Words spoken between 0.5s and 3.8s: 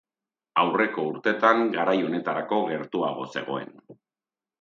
Aurreko urteetan garai honetarako gertuago zegoen.